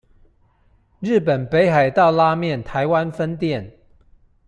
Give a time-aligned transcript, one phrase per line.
[0.99, 3.77] 日本北海道拉麵台灣分店